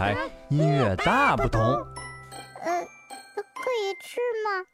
[0.00, 0.16] 台，
[0.48, 1.60] 音乐大不同。
[1.62, 1.76] 呃，
[3.36, 4.64] 可以吃吗？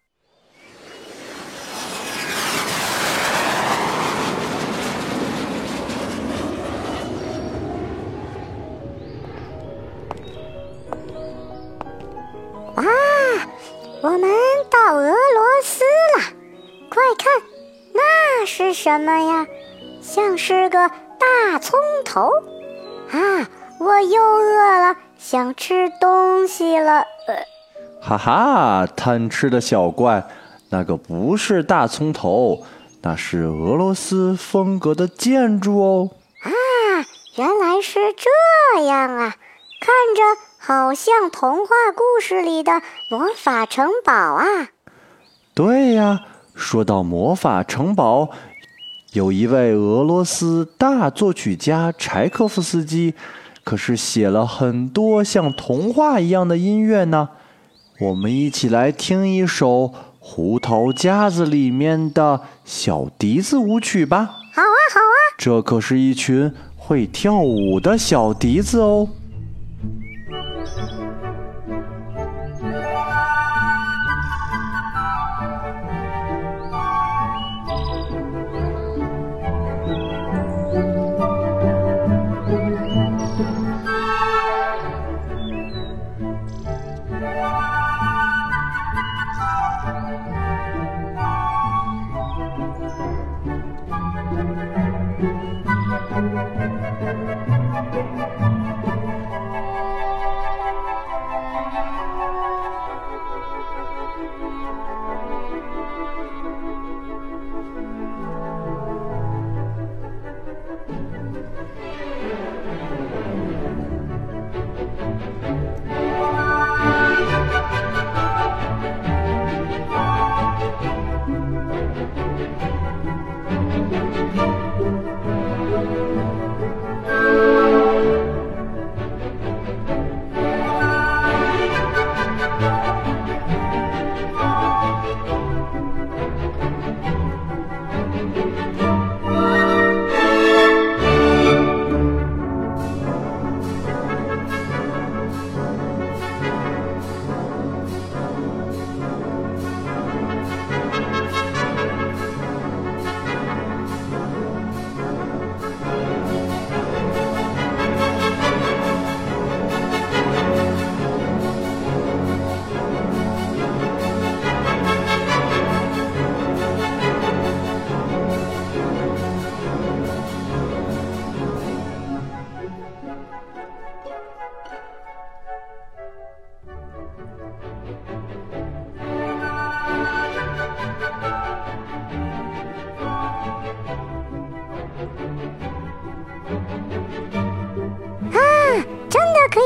[12.76, 12.84] 哇，
[14.02, 14.30] 我们
[14.70, 15.16] 到俄罗
[15.64, 15.82] 斯
[16.16, 16.22] 了！
[16.88, 17.42] 快看，
[17.92, 19.44] 那是什么呀？
[20.00, 20.88] 像是个
[21.18, 22.30] 大葱头
[23.10, 23.50] 啊！
[23.78, 27.00] 我又饿了，想吃东西了。
[27.00, 27.46] 呃
[28.00, 30.24] 哈哈，贪吃的小怪，
[30.70, 32.62] 那个不是大葱头，
[33.02, 36.10] 那是俄罗斯风格的建筑哦。
[36.42, 36.50] 啊，
[37.36, 39.34] 原来是这样啊！
[39.80, 44.44] 看着好像童话故事里的魔法城堡啊。
[45.54, 46.20] 对呀，
[46.54, 48.30] 说到魔法城堡，
[49.12, 53.14] 有一位俄罗斯大作曲家柴可夫斯基，
[53.66, 57.30] 可是写了很多像童话一样的音乐呢。
[57.98, 59.88] 我们一起来听一首
[60.20, 64.24] 《胡桃夹子》里面的小笛子舞曲吧。
[64.52, 69.08] 好啊，好啊，这可是一群会跳舞的小笛子哦。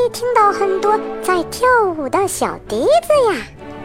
[0.06, 3.42] 以听到很多在跳舞的小笛子呀！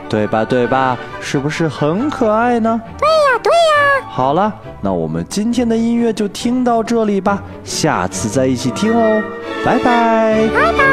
[0.07, 0.45] 对吧？
[0.45, 0.97] 对吧？
[1.19, 2.79] 是不是很可爱呢？
[2.97, 4.07] 对呀，对呀。
[4.07, 9.23] 好了，那我们今天的音乐就听到这里吧，下次再一起听哦，
[9.65, 10.47] 拜拜。
[10.53, 10.83] 拜拜。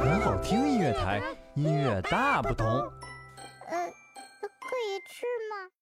[0.00, 1.22] 很好听音乐台，
[1.54, 2.66] 音乐大不同。